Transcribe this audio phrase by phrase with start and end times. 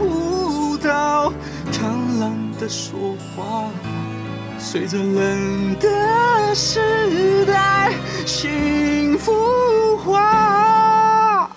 [0.00, 1.32] 舞蹈，
[1.72, 3.70] 贪婪的说话，
[4.58, 7.92] 随着冷的时代，
[8.24, 11.50] 幸福化。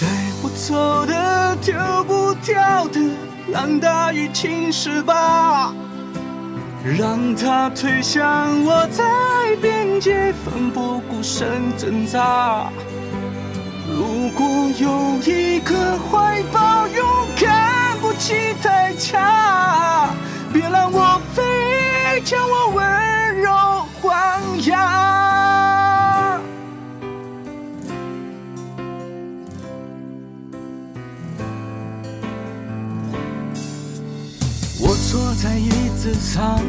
[0.00, 0.06] 带
[0.42, 3.00] 不走的，丢不掉的，
[3.50, 5.74] 让大雨侵蚀吧，
[6.98, 9.04] 让它推向我，在
[9.60, 12.70] 边界奋不顾身挣扎。
[13.88, 14.46] 如果
[14.78, 17.06] 有一个怀抱，勇
[17.40, 17.73] 敢
[18.14, 20.08] 不起代价，
[20.52, 23.50] 别让我飞，将我温柔
[24.00, 26.40] 豢养。
[34.78, 36.60] 我坐在椅子上，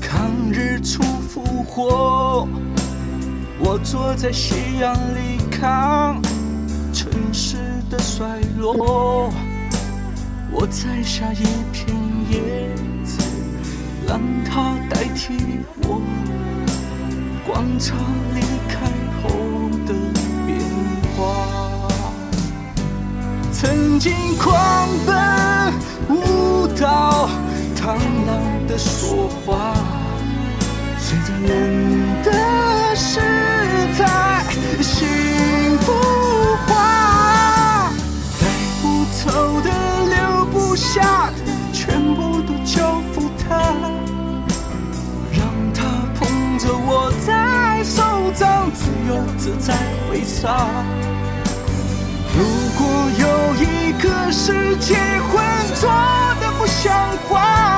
[0.00, 2.46] 看日出复活。
[3.58, 6.22] 我坐在夕阳里看
[6.92, 7.56] 城市
[7.90, 9.32] 的衰落，
[10.60, 11.86] 我摘下一片
[12.32, 13.22] 叶子，
[14.08, 16.02] 让它代替我，
[17.46, 17.94] 观察
[18.34, 18.90] 离开
[19.22, 19.28] 后
[19.86, 19.94] 的
[20.48, 20.58] 变
[21.14, 21.86] 化。
[23.52, 25.14] 曾经狂奔
[26.08, 27.28] 舞蹈，
[27.76, 27.96] 贪
[28.26, 29.72] 婪的说话，
[30.98, 33.20] 随着人的时
[49.08, 49.74] 掌，自由自在
[50.10, 50.68] 挥洒。
[52.36, 52.44] 如
[52.78, 52.86] 果
[53.18, 53.26] 有
[53.56, 54.96] 一个世界
[55.30, 55.42] 浑
[55.80, 55.88] 浊
[56.40, 56.92] 的不像
[57.28, 57.77] 话，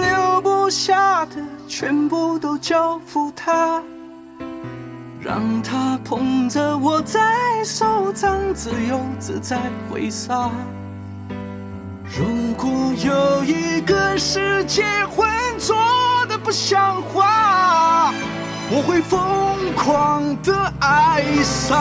[0.00, 1.36] 留不下的，
[1.66, 3.82] 全部都交付他，
[5.20, 7.20] 让他捧着我在
[7.64, 10.50] 手掌，自由自在挥洒。
[12.04, 12.24] 如
[12.56, 12.70] 果
[13.04, 15.28] 有一个世界浑
[15.58, 15.76] 浊
[16.28, 18.12] 的不像话，
[18.70, 21.76] 我会疯狂的爱上。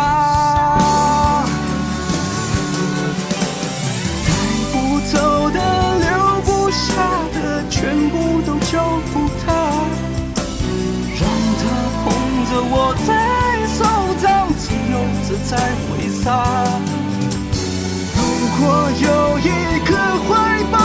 [15.45, 16.43] 在挥洒。
[18.15, 18.21] 如
[18.57, 19.95] 果有一个
[20.27, 20.84] 怀抱